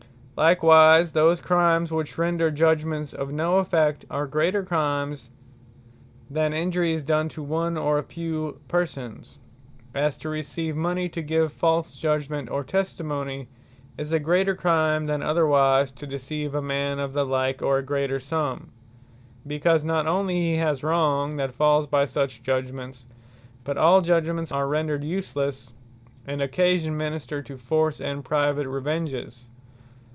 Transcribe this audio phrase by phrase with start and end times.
[0.33, 4.63] Bribery And False Testimony Likewise those Crimes, which render Judgements of no effect, are greater
[4.63, 5.29] Crimes,
[6.31, 9.37] than Injuries done to one, or a few persons;
[9.93, 13.49] as to receive mony to give False judgement, or testimony,
[13.99, 17.83] is a greater Crime, than otherwise to deceive a man of the like, or a
[17.83, 18.71] greater summe;
[19.45, 23.05] because not onely he has wrong, that falls by such judgements;
[23.63, 25.73] but all Judgements are rendered uselesse,
[26.25, 29.45] and occasion ministred to force, and private revenges.